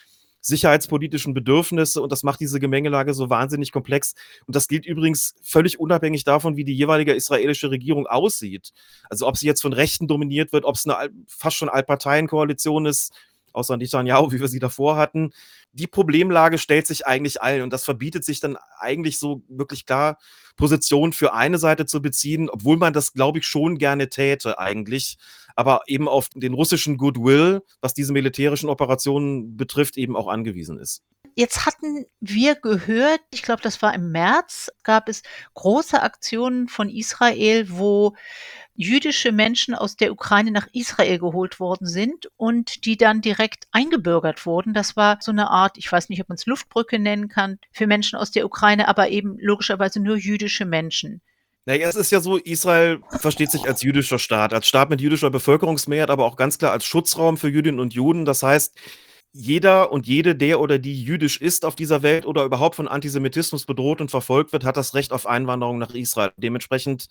sicherheitspolitischen 0.42 1.32
Bedürfnisse 1.32 2.02
und 2.02 2.12
das 2.12 2.22
macht 2.22 2.38
diese 2.38 2.60
Gemengelage 2.60 3.14
so 3.14 3.30
wahnsinnig 3.30 3.72
komplex. 3.72 4.14
Und 4.46 4.54
das 4.54 4.68
gilt 4.68 4.84
übrigens 4.84 5.34
völlig 5.42 5.80
unabhängig 5.80 6.24
davon, 6.24 6.56
wie 6.56 6.64
die 6.64 6.74
jeweilige 6.74 7.14
israelische 7.14 7.70
Regierung 7.70 8.06
aussieht. 8.06 8.72
Also 9.08 9.26
ob 9.26 9.38
sie 9.38 9.46
jetzt 9.46 9.62
von 9.62 9.72
Rechten 9.72 10.06
dominiert 10.06 10.52
wird, 10.52 10.66
ob 10.66 10.74
es 10.74 10.86
eine 10.86 11.10
fast 11.26 11.56
schon 11.56 11.70
Allparteienkoalition 11.70 12.84
ist, 12.84 13.14
außer 13.54 13.76
Netanyahu, 13.76 14.32
wie 14.32 14.40
wir 14.40 14.48
sie 14.48 14.58
davor 14.58 14.96
hatten. 14.96 15.32
Die 15.72 15.86
Problemlage 15.86 16.58
stellt 16.58 16.86
sich 16.86 17.06
eigentlich 17.06 17.40
allen 17.42 17.62
und 17.62 17.72
das 17.72 17.84
verbietet 17.84 18.24
sich 18.24 18.40
dann 18.40 18.56
eigentlich 18.78 19.18
so 19.18 19.42
wirklich 19.48 19.86
klar, 19.86 20.18
Position 20.56 21.12
für 21.12 21.34
eine 21.34 21.58
Seite 21.58 21.86
zu 21.86 22.00
beziehen, 22.00 22.48
obwohl 22.48 22.76
man 22.76 22.92
das, 22.92 23.12
glaube 23.12 23.38
ich, 23.38 23.46
schon 23.46 23.78
gerne 23.78 24.08
täte 24.08 24.58
eigentlich, 24.58 25.18
aber 25.56 25.82
eben 25.86 26.08
auf 26.08 26.28
den 26.34 26.54
russischen 26.54 26.96
Goodwill, 26.96 27.62
was 27.80 27.94
diese 27.94 28.12
militärischen 28.12 28.68
Operationen 28.68 29.56
betrifft, 29.56 29.96
eben 29.96 30.16
auch 30.16 30.28
angewiesen 30.28 30.78
ist. 30.78 31.02
Jetzt 31.36 31.66
hatten 31.66 32.06
wir 32.20 32.54
gehört, 32.54 33.20
ich 33.32 33.42
glaube, 33.42 33.62
das 33.62 33.82
war 33.82 33.92
im 33.92 34.12
März, 34.12 34.70
gab 34.84 35.08
es 35.08 35.22
große 35.54 36.00
Aktionen 36.00 36.68
von 36.68 36.88
Israel, 36.88 37.66
wo 37.70 38.14
jüdische 38.74 39.32
Menschen 39.32 39.74
aus 39.74 39.96
der 39.96 40.12
Ukraine 40.12 40.50
nach 40.50 40.66
Israel 40.72 41.18
geholt 41.18 41.60
worden 41.60 41.86
sind 41.86 42.28
und 42.36 42.84
die 42.84 42.96
dann 42.96 43.20
direkt 43.20 43.66
eingebürgert 43.70 44.46
wurden. 44.46 44.74
Das 44.74 44.96
war 44.96 45.18
so 45.20 45.30
eine 45.30 45.50
Art, 45.50 45.78
ich 45.78 45.90
weiß 45.90 46.08
nicht, 46.08 46.20
ob 46.20 46.28
man 46.28 46.36
es 46.36 46.46
Luftbrücke 46.46 46.98
nennen 46.98 47.28
kann, 47.28 47.58
für 47.72 47.86
Menschen 47.86 48.18
aus 48.18 48.30
der 48.30 48.44
Ukraine, 48.44 48.88
aber 48.88 49.08
eben 49.08 49.36
logischerweise 49.38 50.00
nur 50.00 50.16
jüdische 50.16 50.64
Menschen. 50.64 51.20
Naja, 51.66 51.88
es 51.88 51.96
ist 51.96 52.10
ja 52.10 52.20
so, 52.20 52.36
Israel 52.36 53.00
versteht 53.20 53.50
sich 53.50 53.66
als 53.66 53.82
jüdischer 53.82 54.18
Staat, 54.18 54.52
als 54.52 54.66
Staat 54.66 54.90
mit 54.90 55.00
jüdischer 55.00 55.30
Bevölkerungsmehrheit, 55.30 56.10
aber 56.10 56.26
auch 56.26 56.36
ganz 56.36 56.58
klar 56.58 56.72
als 56.72 56.84
Schutzraum 56.84 57.38
für 57.38 57.48
Jüdinnen 57.48 57.80
und 57.80 57.94
Juden. 57.94 58.26
Das 58.26 58.42
heißt, 58.42 58.76
jeder 59.36 59.90
und 59.90 60.06
jede, 60.06 60.36
der 60.36 60.60
oder 60.60 60.78
die 60.78 61.02
jüdisch 61.02 61.40
ist 61.40 61.64
auf 61.64 61.74
dieser 61.74 62.02
Welt 62.02 62.24
oder 62.24 62.44
überhaupt 62.44 62.76
von 62.76 62.86
Antisemitismus 62.86 63.66
bedroht 63.66 64.00
und 64.00 64.12
verfolgt 64.12 64.52
wird, 64.52 64.64
hat 64.64 64.76
das 64.76 64.94
Recht 64.94 65.12
auf 65.12 65.26
Einwanderung 65.26 65.78
nach 65.78 65.92
Israel. 65.92 66.30
Dementsprechend 66.36 67.08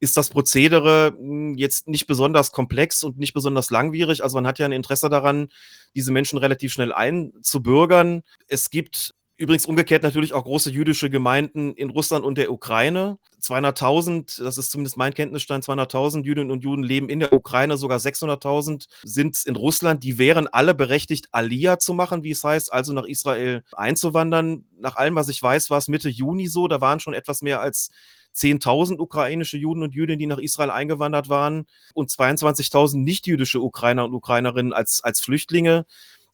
ist 0.00 0.16
das 0.16 0.30
Prozedere 0.30 1.14
hm, 1.18 1.54
jetzt 1.58 1.86
nicht 1.86 2.06
besonders 2.06 2.50
komplex 2.50 3.04
und 3.04 3.18
nicht 3.18 3.34
besonders 3.34 3.70
langwierig. 3.70 4.22
Also 4.22 4.38
man 4.38 4.46
hat 4.46 4.58
ja 4.58 4.64
ein 4.64 4.72
Interesse 4.72 5.10
daran, 5.10 5.48
diese 5.94 6.12
Menschen 6.12 6.38
relativ 6.38 6.72
schnell 6.72 6.94
einzubürgern. 6.94 8.22
Es 8.48 8.70
gibt 8.70 9.14
Übrigens 9.38 9.66
umgekehrt 9.66 10.02
natürlich 10.02 10.32
auch 10.32 10.44
große 10.44 10.70
jüdische 10.70 11.10
Gemeinden 11.10 11.74
in 11.74 11.90
Russland 11.90 12.24
und 12.24 12.38
der 12.38 12.50
Ukraine. 12.50 13.18
200.000, 13.42 14.42
das 14.42 14.56
ist 14.56 14.70
zumindest 14.70 14.96
mein 14.96 15.12
Kenntnisstand, 15.12 15.62
200.000 15.62 16.24
Jüdinnen 16.24 16.50
und 16.50 16.64
Juden 16.64 16.82
leben 16.82 17.10
in 17.10 17.20
der 17.20 17.34
Ukraine, 17.34 17.76
sogar 17.76 17.98
600.000 17.98 18.86
sind 19.02 19.44
in 19.44 19.56
Russland. 19.56 20.02
Die 20.04 20.16
wären 20.16 20.48
alle 20.48 20.74
berechtigt, 20.74 21.28
Aliyah 21.32 21.78
zu 21.78 21.92
machen, 21.92 22.22
wie 22.22 22.30
es 22.30 22.42
heißt, 22.42 22.72
also 22.72 22.94
nach 22.94 23.04
Israel 23.04 23.62
einzuwandern. 23.72 24.64
Nach 24.78 24.96
allem, 24.96 25.16
was 25.16 25.28
ich 25.28 25.42
weiß, 25.42 25.68
war 25.68 25.78
es 25.78 25.88
Mitte 25.88 26.08
Juni 26.08 26.46
so. 26.46 26.66
Da 26.66 26.80
waren 26.80 26.98
schon 26.98 27.12
etwas 27.12 27.42
mehr 27.42 27.60
als 27.60 27.90
10.000 28.34 28.98
ukrainische 28.98 29.56
Juden 29.58 29.82
und 29.82 29.94
Jüdinnen, 29.94 30.18
die 30.18 30.26
nach 30.26 30.38
Israel 30.38 30.70
eingewandert 30.70 31.28
waren 31.28 31.66
und 31.94 32.10
22.000 32.10 32.98
nichtjüdische 32.98 33.60
Ukrainer 33.60 34.04
und 34.04 34.14
Ukrainerinnen 34.14 34.72
als, 34.72 35.02
als 35.04 35.20
Flüchtlinge. 35.20 35.86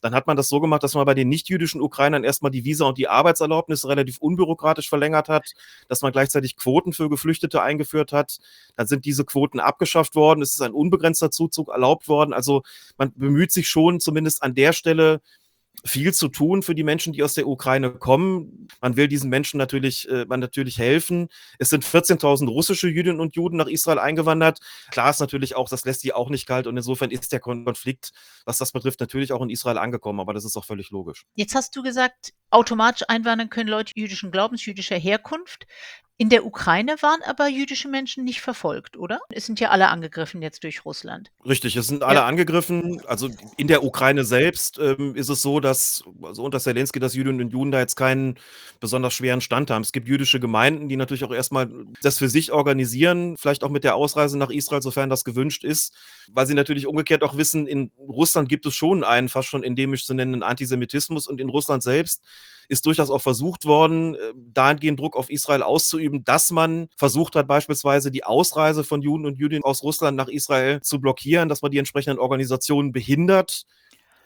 Dann 0.02 0.14
hat 0.14 0.26
man 0.26 0.36
das 0.36 0.48
so 0.48 0.60
gemacht, 0.60 0.82
dass 0.82 0.94
man 0.94 1.06
bei 1.06 1.14
den 1.14 1.28
nicht-jüdischen 1.28 1.80
Ukrainern 1.80 2.24
erstmal 2.24 2.50
die 2.50 2.64
Visa 2.64 2.84
und 2.84 2.98
die 2.98 3.08
Arbeitserlaubnis 3.08 3.86
relativ 3.86 4.18
unbürokratisch 4.18 4.88
verlängert 4.88 5.28
hat, 5.28 5.52
dass 5.88 6.02
man 6.02 6.12
gleichzeitig 6.12 6.56
Quoten 6.56 6.92
für 6.92 7.08
Geflüchtete 7.08 7.62
eingeführt 7.62 8.12
hat. 8.12 8.38
Dann 8.76 8.88
sind 8.88 9.04
diese 9.04 9.24
Quoten 9.24 9.60
abgeschafft 9.60 10.14
worden. 10.16 10.42
Es 10.42 10.54
ist 10.54 10.60
ein 10.60 10.72
unbegrenzter 10.72 11.30
Zuzug 11.30 11.68
erlaubt 11.68 12.08
worden. 12.08 12.32
Also 12.34 12.62
man 12.98 13.12
bemüht 13.14 13.52
sich 13.52 13.68
schon 13.68 14.00
zumindest 14.00 14.42
an 14.42 14.54
der 14.54 14.72
Stelle 14.72 15.22
viel 15.84 16.14
zu 16.14 16.28
tun 16.28 16.62
für 16.62 16.74
die 16.74 16.84
Menschen, 16.84 17.12
die 17.12 17.22
aus 17.22 17.34
der 17.34 17.46
Ukraine 17.46 17.90
kommen. 17.90 18.68
Man 18.80 18.96
will 18.96 19.08
diesen 19.08 19.30
Menschen 19.30 19.58
natürlich, 19.58 20.08
äh, 20.08 20.24
man 20.26 20.40
natürlich 20.40 20.78
helfen. 20.78 21.28
Es 21.58 21.70
sind 21.70 21.84
14.000 21.84 22.48
russische 22.48 22.88
Jüdinnen 22.88 23.20
und 23.20 23.34
Juden 23.34 23.56
nach 23.56 23.66
Israel 23.66 23.98
eingewandert. 23.98 24.60
Klar 24.90 25.10
ist 25.10 25.20
natürlich 25.20 25.56
auch, 25.56 25.68
das 25.68 25.84
lässt 25.84 26.04
die 26.04 26.12
auch 26.12 26.30
nicht 26.30 26.46
kalt 26.46 26.66
und 26.66 26.76
insofern 26.76 27.10
ist 27.10 27.32
der 27.32 27.40
Konflikt, 27.40 28.12
was 28.44 28.58
das 28.58 28.72
betrifft, 28.72 29.00
natürlich 29.00 29.32
auch 29.32 29.42
in 29.42 29.50
Israel 29.50 29.78
angekommen, 29.78 30.20
aber 30.20 30.34
das 30.34 30.44
ist 30.44 30.56
auch 30.56 30.64
völlig 30.64 30.90
logisch. 30.90 31.24
Jetzt 31.34 31.54
hast 31.54 31.74
du 31.74 31.82
gesagt, 31.82 32.32
automatisch 32.50 33.04
einwandern 33.08 33.50
können 33.50 33.68
Leute 33.68 33.92
jüdischen 33.96 34.30
Glaubens, 34.30 34.64
jüdischer 34.64 34.96
Herkunft. 34.96 35.66
In 36.18 36.28
der 36.28 36.44
Ukraine 36.44 36.96
waren 37.00 37.20
aber 37.26 37.48
jüdische 37.48 37.88
Menschen 37.88 38.24
nicht 38.24 38.42
verfolgt, 38.42 38.96
oder? 38.96 39.20
Es 39.30 39.46
sind 39.46 39.60
ja 39.60 39.70
alle 39.70 39.88
angegriffen 39.88 40.42
jetzt 40.42 40.62
durch 40.62 40.84
Russland. 40.84 41.32
Richtig, 41.44 41.74
es 41.74 41.86
sind 41.86 42.02
alle 42.02 42.20
ja. 42.20 42.26
angegriffen. 42.26 43.00
Also 43.06 43.30
in 43.56 43.66
der 43.66 43.82
Ukraine 43.82 44.24
selbst 44.24 44.78
ähm, 44.78 45.16
ist 45.16 45.30
es 45.30 45.42
so, 45.42 45.58
dass 45.58 46.04
also 46.22 46.44
unter 46.44 46.60
Zelensky, 46.60 47.00
dass 47.00 47.14
Jüdinnen 47.14 47.40
und 47.40 47.52
Juden 47.52 47.72
da 47.72 47.80
jetzt 47.80 47.96
keinen 47.96 48.38
besonders 48.78 49.14
schweren 49.14 49.40
Stand 49.40 49.70
haben. 49.70 49.82
Es 49.82 49.92
gibt 49.92 50.06
jüdische 50.06 50.38
Gemeinden, 50.38 50.88
die 50.88 50.96
natürlich 50.96 51.24
auch 51.24 51.32
erstmal 51.32 51.70
das 52.02 52.18
für 52.18 52.28
sich 52.28 52.52
organisieren, 52.52 53.36
vielleicht 53.36 53.64
auch 53.64 53.70
mit 53.70 53.82
der 53.82 53.96
Ausreise 53.96 54.38
nach 54.38 54.50
Israel, 54.50 54.82
sofern 54.82 55.10
das 55.10 55.24
gewünscht 55.24 55.64
ist, 55.64 55.94
weil 56.30 56.46
sie 56.46 56.54
natürlich 56.54 56.86
umgekehrt 56.86 57.22
auch 57.22 57.36
wissen, 57.36 57.66
in 57.66 57.90
Russland 57.98 58.48
gibt 58.48 58.66
es 58.66 58.74
schon 58.74 59.02
einen 59.02 59.28
fast 59.28 59.48
schon 59.48 59.64
endemisch 59.64 60.04
zu 60.04 60.14
nennenden 60.14 60.42
Antisemitismus 60.42 61.26
und 61.26 61.40
in 61.40 61.48
Russland 61.48 61.82
selbst 61.82 62.22
ist 62.68 62.86
durchaus 62.86 63.10
auch 63.10 63.20
versucht 63.20 63.64
worden, 63.64 64.14
äh, 64.14 64.18
dahingehend 64.36 65.00
Druck 65.00 65.16
auf 65.16 65.30
Israel 65.30 65.62
auszuüben, 65.62 66.24
dass 66.24 66.50
man 66.50 66.88
versucht 66.96 67.36
hat, 67.36 67.46
beispielsweise 67.46 68.10
die 68.10 68.24
Ausreise 68.24 68.84
von 68.84 69.02
Juden 69.02 69.26
und 69.26 69.38
Jüdinnen 69.38 69.64
aus 69.64 69.82
Russland 69.82 70.16
nach 70.16 70.28
Israel 70.28 70.80
zu 70.80 71.00
blockieren, 71.00 71.48
dass 71.48 71.62
man 71.62 71.70
die 71.70 71.78
entsprechenden 71.78 72.18
Organisationen 72.18 72.92
behindert 72.92 73.64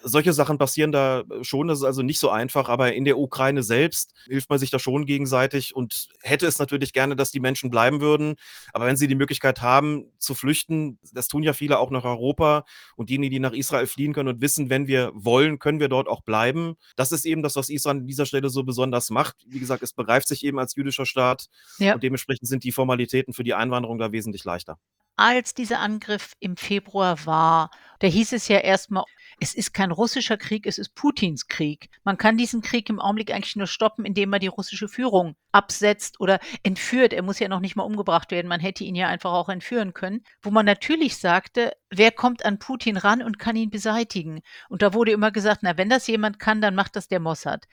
solche 0.09 0.33
Sachen 0.33 0.57
passieren 0.57 0.93
da 0.93 1.25
schon. 1.43 1.69
Das 1.69 1.79
ist 1.79 1.85
also 1.85 2.03
nicht 2.03 2.21
so 2.21 2.31
einfach, 2.31 2.69
aber 2.69 2.95
in 2.95 3.05
der 3.05 3.19
Ukraine 3.19 3.63
selbst 3.63 4.15
hilft 4.27 4.49
man 4.49 4.59
sich 4.59 4.71
da 4.71 4.79
schon 4.79 5.05
gegenseitig 5.05 5.75
und 5.75 6.09
hätte 6.23 6.47
es 6.47 6.59
natürlich 6.59 6.93
gerne, 6.93 7.17
dass 7.17 7.33
die 7.33 7.41
Menschen 7.41 7.71
bleiben 7.71 8.01
würden. 8.01 8.37
Aber 8.73 8.87
wenn 8.87 8.97
sie 8.97 9.09
die 9.09 9.17
Möglichkeit 9.17 9.63
haben, 9.63 10.07
zu 10.19 10.35
flüchten, 10.35 10.99
das 11.13 11.29
tun 11.29 11.43
ja 11.43 11.53
viele 11.53 11.79
auch 11.79 11.91
nach 11.91 12.05
Europa 12.05 12.65
und 12.95 13.11
diejenigen, 13.11 13.33
die 13.33 13.41
nach 13.41 13.53
Israel 13.53 13.87
fliehen 13.87 14.13
können 14.13 14.29
und 14.29 14.41
wissen, 14.41 14.71
wenn 14.71 14.87
wir 14.87 15.11
wollen, 15.15 15.59
können 15.59 15.81
wir 15.81 15.89
dort 15.89 16.09
auch 16.09 16.23
bleiben. 16.23 16.77
Das 16.95 17.11
ist 17.11 17.27
eben 17.27 17.43
das, 17.43 17.57
was 17.57 17.69
Israel 17.69 17.97
an 17.97 18.07
dieser 18.07 18.27
Stelle 18.27 18.49
so 18.49 18.63
besonders 18.63 19.11
macht. 19.11 19.37
Wie 19.47 19.59
gesagt, 19.59 19.83
es 19.83 19.93
begreift 19.93 20.29
sich 20.29 20.45
eben 20.45 20.59
als 20.59 20.77
jüdischer 20.77 21.07
Staat 21.07 21.47
Ja. 21.79 21.95
und 21.95 22.03
dementsprechend 22.03 22.49
sind 22.49 22.63
die 22.65 22.73
Formalitäten 22.73 23.35
für 23.35 23.45
die 23.45 23.55
Einwanderung 23.55 23.99
da 23.99 24.13
wesentlich 24.13 24.45
leichter. 24.45 24.79
Als 25.19 25.55
dieser 25.55 25.81
Angriff 25.81 26.33
im 26.41 26.59
Februar 26.59 27.25
war, 27.25 27.71
da 28.01 28.07
hieß 28.07 28.35
es 28.35 28.49
ja 28.49 28.59
erst 28.59 28.91
mal: 28.91 29.05
„Es 29.41 29.55
ist 29.55 29.73
kein 29.75 29.91
russischer 29.93 30.37
Krieg, 30.37 30.67
es 30.67 30.77
ist 30.79 30.95
Putins 30.95 31.47
Krieg.“ 31.49 31.89
Man 32.05 32.17
kann 32.19 32.37
diesen 32.39 32.61
Krieg 32.63 32.89
im 32.91 33.01
Augenblick 33.01 33.33
eigentlich 33.33 33.57
nur 33.57 33.67
stoppen, 33.67 34.05
indem 34.05 34.29
man 34.31 34.41
die 34.41 34.47
russische 34.47 34.89
Führung 34.89 35.37
absetzt 35.53 36.21
oder 36.21 36.39
entführt. 36.63 37.13
Er 37.15 37.23
muss 37.23 37.39
ja 37.39 37.49
noch 37.49 37.61
nicht 37.61 37.77
mal 37.77 37.83
umgebracht 37.85 38.31
werden. 38.31 38.49
Man 38.49 38.61
hätte 38.61 38.85
ihn 38.85 38.95
ja 38.95 39.09
einfach 39.09 39.33
auch 39.33 39.49
entführen 39.49 39.95
können. 39.95 40.23
Wo 40.43 40.51
man 40.51 40.67
natürlich 40.67 41.17
sagte: 41.19 41.73
„Wer 41.91 42.13
kommt 42.13 42.45
an 42.45 42.59
Putin 42.59 42.97
ran 42.99 43.23
und 43.23 43.39
kann 43.39 43.57
ihn 43.57 43.71
beseitigen?“ 43.71 44.41
Und 44.69 44.83
da 44.83 44.93
wurde 44.95 45.13
immer 45.13 45.31
gesagt: 45.31 45.63
„Na, 45.63 45.77
wenn 45.79 45.89
das 45.91 46.07
jemand 46.07 46.39
kann, 46.39 46.61
dann 46.61 46.75
macht 46.75 46.97
das 46.97 47.09
der 47.09 47.21
Mossad.“ 47.21 47.67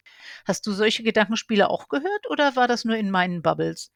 Hast 0.46 0.66
du 0.68 0.72
solche 0.72 1.04
Gedankenspiele 1.04 1.70
auch 1.70 1.88
gehört 1.90 2.30
oder 2.30 2.56
war 2.56 2.68
das 2.68 2.86
nur 2.86 2.96
in 2.98 3.10
meinen 3.12 3.42
Bubbles? 3.42 3.92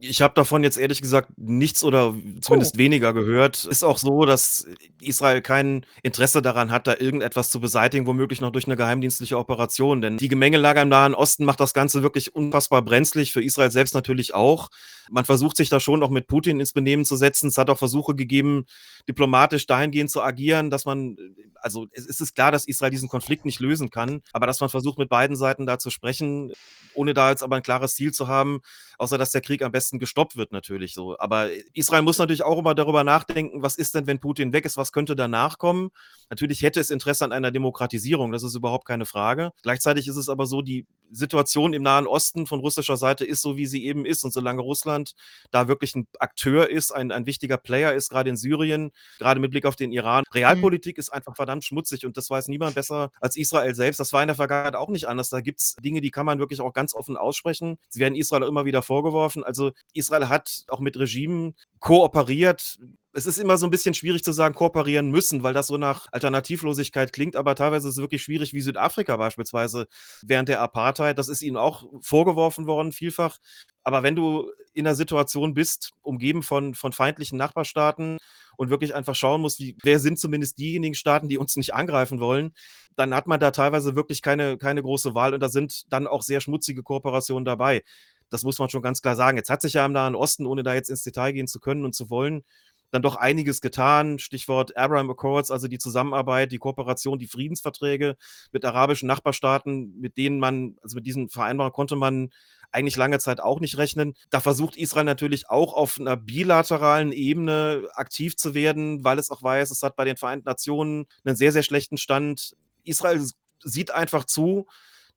Ich 0.00 0.22
habe 0.22 0.32
davon 0.32 0.62
jetzt 0.62 0.78
ehrlich 0.78 1.02
gesagt 1.02 1.28
nichts 1.36 1.84
oder 1.84 2.14
Oh. 2.14 2.40
zumindest 2.40 2.78
weniger 2.78 3.12
gehört. 3.12 3.64
Ist 3.66 3.84
auch 3.84 3.98
so, 3.98 4.24
dass 4.24 4.66
Israel 5.02 5.42
kein 5.42 5.84
Interesse 6.02 6.40
daran 6.40 6.70
hat, 6.70 6.86
da 6.86 6.94
irgendetwas 6.98 7.50
zu 7.50 7.60
beseitigen, 7.60 8.06
womöglich 8.06 8.40
noch 8.40 8.50
durch 8.50 8.66
'ne 8.66 8.76
geheimdienstliche 8.76 9.36
Operation. 9.36 10.00
Denn 10.00 10.16
die 10.16 10.28
Gemengelage 10.28 10.80
im 10.80 10.88
Nahen 10.88 11.14
Osten 11.14 11.44
macht 11.44 11.60
das 11.60 11.74
Ganze 11.74 12.02
wirklich 12.02 12.34
unfassbar 12.34 12.80
brenzlig, 12.80 13.32
für 13.32 13.42
Israel 13.44 13.70
selbst 13.70 13.92
natürlich 13.94 14.32
auch. 14.34 14.68
Man 15.10 15.24
versucht 15.26 15.56
sich 15.56 15.68
da 15.70 15.80
schon 15.80 16.02
auch 16.02 16.10
mit 16.10 16.26
Putin 16.28 16.60
ins 16.60 16.72
Benehmen 16.72 17.04
zu 17.04 17.16
setzen. 17.16 17.48
Es 17.48 17.58
hat 17.58 17.68
auch 17.70 17.78
Versuche 17.78 18.14
gegeben, 18.14 18.64
diplomatisch 19.08 19.66
dahingehend 19.66 20.10
zu 20.10 20.22
agieren, 20.22 20.70
dass 20.70 20.84
man 20.86 21.16
also, 21.60 21.88
es 21.92 22.06
ist 22.20 22.34
klar, 22.36 22.52
dass 22.52 22.66
Israel 22.66 22.90
diesen 22.90 23.08
Konflikt 23.08 23.44
nicht 23.44 23.58
lösen 23.58 23.90
kann, 23.90 24.20
aber 24.32 24.46
dass 24.46 24.60
man 24.60 24.68
versucht, 24.68 24.96
mit 24.96 25.08
beiden 25.08 25.34
Seiten 25.36 25.66
da 25.66 25.78
zu 25.80 25.90
sprechen, 25.90 26.52
ohne 26.94 27.14
da 27.14 27.30
jetzt 27.30 27.42
aber 27.42 27.56
'n 27.56 27.62
klares 27.64 27.96
Ziel 27.96 28.12
zu 28.12 28.28
haben, 28.28 28.60
außer 28.96 29.18
dass 29.18 29.32
der 29.32 29.40
Krieg 29.40 29.57
am 29.62 29.72
besten 29.72 29.98
gestoppt 29.98 30.36
wird 30.36 30.52
natürlich 30.52 30.94
so. 30.94 31.18
Aber 31.18 31.48
Israel 31.74 32.02
muss 32.02 32.18
natürlich 32.18 32.42
auch 32.42 32.58
immer 32.58 32.74
darüber 32.74 33.04
nachdenken: 33.04 33.62
„Was 33.62 33.76
ist 33.76 33.94
denn, 33.94 34.06
wenn 34.06 34.20
Putin 34.20 34.52
weg 34.52 34.64
ist? 34.64 34.76
Was 34.76 34.92
könnte 34.92 35.16
danach 35.16 35.58
kommen?“ 35.58 35.90
Natürlich 36.30 36.62
hätte 36.62 36.80
es 36.80 36.90
Interesse 36.90 37.24
an 37.24 37.32
einer 37.32 37.50
Demokratisierung, 37.50 38.32
das 38.32 38.42
ist 38.42 38.54
überhaupt 38.54 38.86
keine 38.86 39.06
Frage. 39.06 39.52
Gleichzeitig 39.62 40.08
ist 40.08 40.16
es 40.16 40.28
aber 40.28 40.46
so, 40.46 40.62
die 40.62 40.86
Situation 41.10 41.72
im 41.74 41.82
Nahen 41.82 42.06
Osten 42.06 42.46
von 42.46 42.60
russischer 42.60 42.96
Seite 42.96 43.24
ist 43.24 43.42
so, 43.42 43.56
wie 43.56 43.66
sie 43.66 43.84
eben 43.86 44.04
ist. 44.06 44.24
Und 44.24 44.32
solange 44.32 44.62
Russland 44.62 45.14
da 45.50 45.68
wirklich 45.68 45.94
'n 45.94 46.06
Akteur 46.18 46.70
ist, 46.70 46.92
ein 46.92 47.12
ein 47.12 47.26
wichtiger 47.26 47.56
Player 47.58 47.94
ist, 47.94 48.10
grade 48.10 48.30
in 48.30 48.36
Syrien, 48.36 48.90
grade 49.18 49.40
mit 49.40 49.50
Blick 49.50 49.66
auf 49.66 49.76
den 49.76 49.92
Iran 49.92 50.24
Mhm. 50.28 50.32
Realpolitik 50.34 50.98
ist 50.98 51.10
einfach 51.10 51.36
verdammt 51.36 51.64
schmutzig 51.64 52.04
und 52.06 52.16
das 52.16 52.30
weiß 52.30 52.48
niemand 52.48 52.74
besser 52.74 53.10
als 53.20 53.36
Israel 53.36 53.74
selbst. 53.74 54.00
Das 54.00 54.12
war 54.12 54.22
in 54.22 54.28
der 54.28 54.36
Vergangenheit 54.36 54.74
auch 54.76 54.88
nicht 54.88 55.06
anders. 55.08 55.28
Da 55.30 55.40
gibt's 55.40 55.76
Dinge, 55.76 56.00
die 56.00 56.10
kann 56.10 56.26
man 56.26 56.38
wirklich 56.38 56.60
auch 56.60 56.72
ganz 56.72 56.94
offen 56.94 57.16
aussprechen. 57.16 57.78
Sie 57.88 58.00
werden 58.00 58.14
Israel 58.16 58.42
immer 58.44 58.64
wieder 58.64 58.82
vorgeworfen. 58.82 59.44
Also, 59.44 59.72
Israel 59.94 60.28
hat 60.28 60.64
auch 60.68 60.80
mit 60.80 60.98
Regimen 60.98 61.54
kooperiert. 61.80 62.78
Es 63.18 63.26
ist 63.26 63.38
immer 63.38 63.58
so 63.58 63.66
'n 63.66 63.70
bisschen 63.70 63.94
schwierig 63.94 64.22
zu 64.22 64.30
sagen, 64.32 64.54
kooperieren 64.54 65.10
müssen, 65.10 65.42
weil 65.42 65.52
das 65.52 65.66
so 65.66 65.76
nach 65.76 66.06
Alternativlosigkeit 66.12 67.12
klingt, 67.12 67.34
aber 67.34 67.56
teilweise 67.56 67.88
ist 67.88 67.94
es 67.96 68.00
wirklich 68.00 68.22
schwierig, 68.22 68.52
wie 68.52 68.60
Südafrika 68.60 69.16
beispielsweise 69.16 69.88
während 70.22 70.48
der 70.48 70.60
Apartheid. 70.60 71.18
Das 71.18 71.28
ist 71.28 71.42
ihnen 71.42 71.56
auch 71.56 71.84
vorgeworfen 72.00 72.66
worden 72.68 72.92
vielfach. 72.92 73.38
Aber 73.82 74.04
wenn 74.04 74.14
du 74.14 74.52
in 74.72 74.84
'ner 74.84 74.94
Situation 74.94 75.52
bist, 75.52 75.90
umgeben 76.02 76.44
von 76.44 76.74
von 76.74 76.92
feindlichen 76.92 77.38
Nachbarstaaten 77.38 78.18
und 78.56 78.70
wirklich 78.70 78.94
einfach 78.94 79.16
schauen 79.16 79.40
musst, 79.40 79.58
wie 79.58 79.76
wer 79.82 79.98
sind 79.98 80.20
zumindest 80.20 80.56
diejenigen 80.58 80.94
Staaten, 80.94 81.28
die 81.28 81.38
uns 81.38 81.56
nicht 81.56 81.74
angreifen 81.74 82.20
wollen, 82.20 82.52
dann 82.94 83.14
hat 83.14 83.26
man 83.26 83.40
da 83.40 83.50
teilweise 83.50 83.96
wirklich 83.96 84.22
keine 84.22 84.58
keine 84.58 84.80
große 84.82 85.14
Wahl 85.16 85.34
und 85.34 85.40
da 85.40 85.48
sind 85.48 85.92
dann 85.92 86.06
auch 86.06 86.22
sehr 86.22 86.40
schmutzige 86.40 86.84
Kooperationen 86.84 87.44
dabei. 87.44 87.82
Das 88.30 88.42
muss 88.44 88.58
man 88.58 88.68
schon 88.68 88.82
ganz 88.82 89.00
klar 89.00 89.16
sagen. 89.16 89.38
Jetzt 89.38 89.48
hat 89.50 89.62
sich 89.62 89.72
ja 89.72 89.86
im 89.86 89.92
Nahen 89.92 90.14
Osten, 90.14 90.44
ohne 90.46 90.62
da 90.62 90.74
jetzt 90.74 90.90
ins 90.90 91.02
Detail 91.02 91.32
gehen 91.32 91.46
zu 91.48 91.60
können 91.60 91.84
und 91.86 91.94
zu 91.94 92.10
wollen, 92.10 92.44
dann 92.90 93.02
doch 93.02 93.16
einiges 93.16 93.60
getan. 93.60 94.18
Stichwort 94.18 94.76
Abraham 94.76 95.10
Accords, 95.10 95.50
also 95.50 95.68
die 95.68 95.78
Zusammenarbeit, 95.78 96.52
die 96.52 96.58
Kooperation, 96.58 97.18
die 97.18 97.28
Friedensverträge 97.28 98.16
mit 98.52 98.64
arabischen 98.64 99.06
Nachbarstaaten, 99.08 99.98
mit 100.00 100.16
denen 100.16 100.38
man 100.40 100.76
also, 100.82 100.96
mit 100.96 101.06
diesen 101.06 101.28
Vereinbarungen 101.28 101.72
konnte 101.74 101.96
man 101.96 102.30
eigentlich 102.72 102.96
lange 102.96 103.18
Zeit 103.18 103.40
auch 103.40 103.60
nicht 103.60 103.78
rechnen. 103.78 104.14
Da 104.30 104.40
versucht 104.40 104.76
Israel 104.76 105.04
natürlich 105.04 105.48
auch 105.50 105.72
auf 105.74 105.98
'ner 105.98 106.16
bilateralen 106.16 107.12
Ebene 107.12 107.88
aktiv 107.94 108.36
zu 108.36 108.54
werden, 108.54 109.04
weil 109.04 109.18
es 109.18 109.30
auch 109.30 109.42
weiß, 109.42 109.70
es 109.70 109.82
hat 109.82 109.96
bei 109.96 110.04
den 110.04 110.16
Vereinten 110.18 110.46
Nationen 110.48 111.06
'nen 111.24 111.36
sehr, 111.36 111.52
sehr 111.52 111.62
schlechten 111.62 111.96
Stand. 111.98 112.54
Israel 112.84 113.22
sieht 113.64 113.90
einfach 113.92 114.24
zu, 114.24 114.66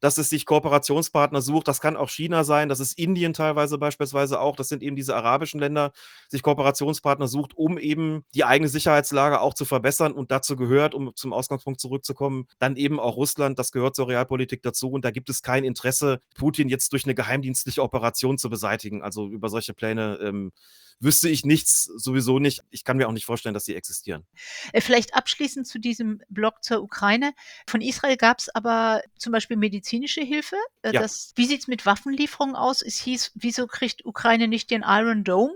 dass 0.02 0.18
es 0.18 0.30
sich 0.30 0.46
Kooperationspartner 0.46 1.42
sucht. 1.42 1.68
Das 1.68 1.80
kann 1.80 1.96
auch 1.96 2.10
China 2.10 2.44
sein, 2.44 2.68
das 2.68 2.82
ist 2.82 2.98
Indien 2.98 3.34
teilweise 3.34 3.78
beispielsweise 3.78 4.42
auch. 4.42 4.56
Das 4.58 4.68
sind 4.68 4.84
eben 4.84 4.96
diese 4.96 5.16
arabischen 5.16 5.60
Länder, 5.60 5.94
sich 6.28 6.44
Kooperationspartner 6.44 7.28
sucht, 7.28 7.56
um 7.56 7.78
eben 7.78 8.26
die 8.36 8.44
eigene 8.44 8.68
Sicherheitslage 8.68 9.40
auch 9.40 9.54
zu 9.54 9.64
verbessern. 9.64 10.12
Und 10.12 10.32
dazu 10.32 10.56
gehört, 10.58 10.94
um 10.94 11.16
zum 11.16 11.32
Ausgangspunkt 11.32 11.80
zurückzukommen, 11.80 12.48
dann 12.60 12.76
eben 12.76 13.00
auch 13.00 13.16
Russland. 13.16 13.58
Das 13.60 13.72
gehört 13.72 13.96
zur 13.96 14.10
Realpolitik 14.10 14.62
dazu 14.64 14.90
und 14.92 15.06
da 15.06 15.12
gibt 15.12 15.30
es 15.30 15.42
kein 15.42 15.64
Interesse, 15.64 16.20
Putin 16.36 16.68
jetzt 16.68 16.92
durch 16.92 17.06
'ne 17.06 17.16
geheimdienstliche 17.16 17.82
Operation 17.82 18.38
zu 18.38 18.50
beseitigen. 18.50 19.02
Also, 19.04 19.30
über 19.30 19.50
solche 19.50 19.74
Pläne, 19.74 20.20
ähm, 20.22 20.52
wüsste 21.02 21.30
ich 21.30 21.44
nichts, 21.44 21.84
sowieso 21.84 22.40
nicht. 22.40 22.62
Ich 22.70 22.84
kann 22.84 22.98
mir 22.98 23.08
auch 23.08 23.12
nicht 23.12 23.26
vorstellen, 23.26 23.54
dass 23.54 23.66
sie 23.66 23.76
existieren. 23.76 24.26
Äh, 24.72 24.82
vielleicht 24.82 25.16
abschließend 25.16 25.68
zu 25.68 25.80
diesem 25.80 26.22
Block 26.30 26.64
zur 26.64 26.82
Ukraine. 26.82 27.34
Von 27.68 27.82
Israel 27.82 28.18
gab's 28.18 28.50
aber 28.50 29.02
zum 29.18 29.32
Beispiel 29.32 29.58
medizinische 29.92 30.22
Hilfe. 30.22 30.56
Äh, 30.84 30.94
Ja. 30.94 31.02
das 31.02 31.34
wie 31.36 31.46
sieht's 31.46 31.68
mit 31.68 31.86
Waffenlieferungen 31.86 32.56
aus? 32.56 32.82
Es 32.82 32.98
hieß: 33.00 33.32
„Wieso 33.36 33.68
kriegt 33.68 34.06
Ukraine 34.06 34.48
nicht 34.48 34.72
den 34.72 34.84
Iron 34.88 35.24
Dome?“ 35.24 35.54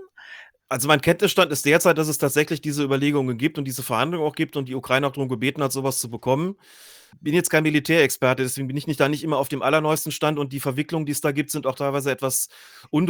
Also, 0.68 0.88
mein 0.88 1.00
Kenntnisstand 1.00 1.52
ist 1.52 1.64
derzeit, 1.64 1.96
dass 1.96 2.08
es 2.08 2.18
tatsächlich 2.18 2.60
diese 2.60 2.82
Überlegungen 2.82 3.38
gibt 3.38 3.56
und 3.56 3.64
diese 3.66 3.84
Verhandlungen 3.84 4.26
auch 4.26 4.34
gibt 4.34 4.56
und 4.56 4.68
die 4.68 4.74
Ukraine 4.74 5.06
auch 5.06 5.12
drum 5.12 5.28
gebeten 5.28 5.62
hat, 5.62 5.70
so 5.72 5.84
was 5.84 5.98
zu 5.98 6.10
bekommen. 6.10 6.56
Bin 7.20 7.34
jetzt 7.34 7.50
kein 7.50 7.62
Militärexperte, 7.62 8.42
deswegen 8.42 8.66
bin 8.68 8.76
ich 8.76 8.86
nicht 8.88 8.98
da 9.00 9.08
nicht 9.08 9.22
immer 9.24 9.38
auf 9.38 9.48
dem 9.48 9.62
allerneuesten 9.62 10.12
Stand 10.12 10.38
und 10.38 10.52
die 10.52 10.60
Verwicklungen, 10.60 11.06
die 11.06 11.12
es 11.12 11.20
da 11.20 11.32
gibt, 11.32 11.50
sind 11.52 11.66
auch 11.66 11.76
teilweise 11.76 12.10
etwas 12.10 12.48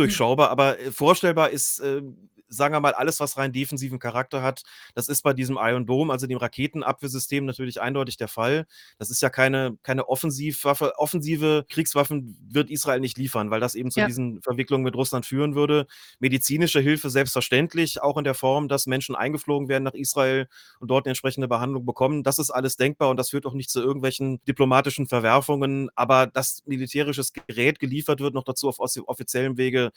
Hm. 0.02 0.16
undurchschaubar. 0.20 0.50
Aber, 0.50 0.78
äh, 0.78 0.92
vorstellbar 0.92 1.50
ist, 1.50 1.80
ähm, 1.80 2.28
sagen 2.48 2.74
wir 2.74 2.80
mal, 2.80 2.94
alles, 2.94 3.20
was 3.20 3.36
rein 3.38 3.52
defensiven 3.52 3.98
Charakter 3.98 4.42
hat. 4.42 4.62
Das 4.94 5.08
ist 5.08 5.22
bei 5.22 5.32
diesem 5.32 5.58
Iron 5.60 5.86
Dome, 5.86 6.12
also 6.12 6.26
dem 6.26 6.38
Raketenabwehrsystem 6.38 7.44
natürlich 7.44 7.80
eindeutig 7.80 8.16
der 8.16 8.28
Fall. 8.28 8.66
Das 8.98 9.10
ist 9.10 9.22
ja 9.22 9.30
keine 9.30 9.76
keine 9.82 10.08
Offensivwaffe. 10.08 10.92
Offensive 10.98 11.64
Kriegswaffen 11.68 12.36
wird 12.50 12.70
Israel 12.70 13.00
nicht 13.00 13.18
liefern, 13.18 13.50
weil 13.50 13.60
das 13.60 13.74
eben 13.74 13.90
zu 13.90 14.00
Ja. 14.00 14.06
diesen 14.06 14.40
Verwicklungen 14.42 14.84
mit 14.84 14.94
Russland 14.96 15.26
führen 15.26 15.54
würde. 15.54 15.86
Medizinische 16.20 16.80
Hilfe 16.80 17.10
selbstverständlich, 17.10 18.02
auch 18.02 18.16
in 18.18 18.24
der 18.24 18.34
Form, 18.34 18.68
dass 18.68 18.86
Menschen 18.86 19.14
eingeflogen 19.16 19.68
werden 19.68 19.84
nach 19.84 19.94
Israel 19.94 20.48
und 20.80 20.90
dort 20.90 21.06
'ne 21.06 21.10
entsprechende 21.10 21.48
Behandlung 21.48 21.84
bekommen. 21.86 22.22
Das 22.22 22.38
ist 22.38 22.50
alles 22.50 22.76
denkbar 22.76 23.10
und 23.10 23.16
das 23.18 23.30
führt 23.30 23.46
auch 23.46 23.54
nicht 23.54 23.70
zu 23.70 23.80
irgendwelchen 23.82 24.40
diplomatischen 24.46 25.06
Verwerfungen. 25.08 25.90
Aber 25.94 26.26
dass 26.26 26.62
militärisches 26.66 27.32
Gerät 27.32 27.78
geliefert 27.80 28.20
wird, 28.20 28.34
noch 28.34 28.44
dazu 28.44 28.68
auf 28.68 28.78
offiziellem 28.80 29.56
Wege, 29.58 29.90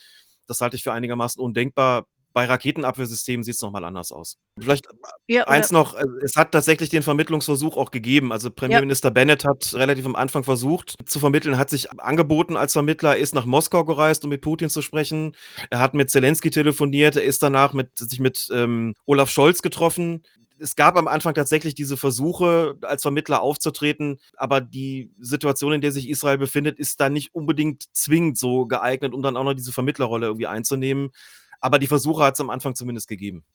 das 0.47 0.61
halte 0.61 0.75
ich 0.77 0.83
für 0.83 0.93
einigermaßen 0.93 1.41
undenkbar. 1.41 2.07
Bei 2.39 2.45
Raketenabwehrsystemen 2.45 3.43
sieht's 3.43 3.61
noch 3.61 3.71
mal 3.71 3.83
anders 3.83 4.13
aus. 4.13 4.37
Vielleicht 4.57 4.87
Ja, 5.27 5.41
oder 5.41 5.49
eins 5.49 5.71
noch, 5.73 5.93
äh, 5.95 6.05
es 6.23 6.37
hat 6.37 6.53
tatsächlich 6.53 6.89
den 6.89 7.03
Vermittlungsversuch 7.03 7.75
auch 7.75 7.91
gegeben. 7.91 8.31
Also, 8.31 8.47
Ja. 8.47 8.53
Premierminister 8.55 9.11
Bennett 9.11 9.43
hat 9.43 9.73
relativ 9.73 10.05
am 10.05 10.15
Anfang 10.15 10.45
versucht 10.45 10.95
zu 11.05 11.19
vermitteln, 11.19 11.57
hat 11.57 11.69
sich 11.69 11.91
angeboten 11.99 12.55
als 12.55 12.71
Vermittler, 12.71 13.17
ist 13.17 13.35
nach 13.35 13.43
Moskau 13.43 13.83
gereist, 13.83 14.23
um 14.23 14.29
mit 14.29 14.39
Putin 14.39 14.69
zu 14.69 14.81
sprechen. 14.81 15.35
Er 15.69 15.79
hat 15.79 15.93
mit 15.95 16.09
Zelenski 16.11 16.49
telefoniert, 16.49 17.17
er 17.17 17.23
ist 17.23 17.43
danach 17.43 17.73
mit 17.73 17.89
sich 17.99 18.21
mit, 18.21 18.47
ähm, 18.53 18.93
Olaf 19.05 19.29
Scholz 19.29 19.61
getroffen. 19.61 20.23
Es 20.61 20.77
gab 20.77 20.95
am 20.97 21.09
Anfang 21.09 21.33
tatsächlich 21.33 21.75
diese 21.75 21.97
Versuche, 21.97 22.77
als 22.83 23.01
Vermittler 23.01 23.41
aufzutreten, 23.41 24.17
aber 24.37 24.61
die 24.61 25.11
Situation, 25.19 25.73
in 25.73 25.81
der 25.81 25.91
sich 25.91 26.07
Israel 26.07 26.37
befindet, 26.37 26.79
ist 26.79 27.01
da 27.01 27.09
nicht 27.09 27.35
unbedingt 27.35 27.83
zwingend 27.93 28.37
so 28.37 28.65
geeignet, 28.65 29.13
um 29.13 29.21
dann 29.21 29.35
auch 29.35 29.43
noch 29.43 29.53
diese 29.55 29.73
Vermittlerrolle 29.73 30.27
irgendwie 30.27 30.47
einzunehmen. 30.47 31.11
Aber 31.59 31.79
die 31.79 31.87
Versuche 31.87 32.23
hat's 32.23 32.39
am 32.41 32.49
Anfang 32.49 32.75
zumindest 32.75 33.07
gegeben. 33.07 33.43